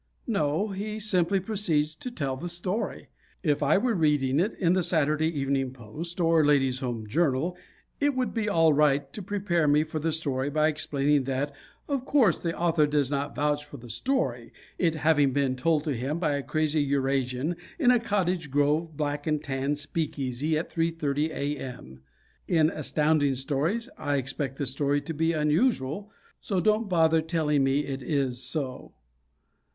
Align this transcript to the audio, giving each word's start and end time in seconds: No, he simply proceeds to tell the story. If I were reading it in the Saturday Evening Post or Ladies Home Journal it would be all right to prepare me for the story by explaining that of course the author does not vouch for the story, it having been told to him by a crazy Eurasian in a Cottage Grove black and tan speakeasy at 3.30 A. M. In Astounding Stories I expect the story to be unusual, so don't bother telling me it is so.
No, 0.25 0.69
he 0.69 0.99
simply 0.99 1.39
proceeds 1.39 1.93
to 1.93 2.09
tell 2.09 2.35
the 2.35 2.49
story. 2.49 3.09
If 3.43 3.61
I 3.61 3.77
were 3.77 3.93
reading 3.93 4.39
it 4.39 4.55
in 4.55 4.73
the 4.73 4.81
Saturday 4.81 5.27
Evening 5.39 5.73
Post 5.73 6.19
or 6.19 6.43
Ladies 6.43 6.79
Home 6.79 7.05
Journal 7.05 7.55
it 7.99 8.15
would 8.15 8.33
be 8.33 8.49
all 8.49 8.73
right 8.73 9.13
to 9.13 9.21
prepare 9.21 9.67
me 9.67 9.83
for 9.83 9.99
the 9.99 10.11
story 10.11 10.49
by 10.49 10.69
explaining 10.69 11.25
that 11.25 11.53
of 11.87 12.03
course 12.03 12.39
the 12.39 12.57
author 12.57 12.87
does 12.87 13.11
not 13.11 13.35
vouch 13.35 13.63
for 13.63 13.77
the 13.77 13.91
story, 13.91 14.51
it 14.79 14.95
having 14.95 15.33
been 15.33 15.55
told 15.55 15.83
to 15.83 15.95
him 15.95 16.17
by 16.17 16.33
a 16.35 16.41
crazy 16.41 16.81
Eurasian 16.81 17.55
in 17.77 17.91
a 17.91 17.99
Cottage 17.99 18.49
Grove 18.49 18.97
black 18.97 19.27
and 19.27 19.43
tan 19.43 19.75
speakeasy 19.75 20.57
at 20.57 20.71
3.30 20.73 21.29
A. 21.29 21.57
M. 21.57 21.99
In 22.47 22.71
Astounding 22.71 23.35
Stories 23.35 23.87
I 23.99 24.15
expect 24.15 24.57
the 24.57 24.65
story 24.65 24.99
to 25.01 25.13
be 25.13 25.33
unusual, 25.33 26.09
so 26.39 26.59
don't 26.59 26.89
bother 26.89 27.21
telling 27.21 27.63
me 27.63 27.81
it 27.81 28.01
is 28.01 28.41
so. 28.41 28.95